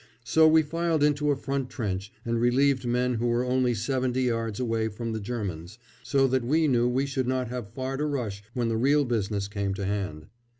So 0.23 0.47
we 0.47 0.63
filed 0.63 1.03
into 1.03 1.29
a 1.29 1.35
front 1.35 1.69
trench 1.69 2.11
and 2.25 2.41
relieved 2.41 2.87
men 2.87 3.13
who 3.13 3.27
were 3.27 3.45
only 3.45 3.75
seventy 3.75 4.23
yards 4.23 4.59
away 4.59 4.87
from 4.87 5.11
the 5.13 5.19
Germans, 5.19 5.77
so 6.01 6.25
that 6.29 6.43
we 6.43 6.67
knew 6.67 6.89
we 6.89 7.05
should 7.05 7.27
not 7.27 7.49
have 7.49 7.73
far 7.75 7.97
to 7.97 8.05
rush 8.07 8.43
when 8.55 8.67
the 8.67 8.77
real 8.77 9.05
business 9.05 9.47
came 9.47 9.75
to 9.75 9.85
hand. 9.85 10.25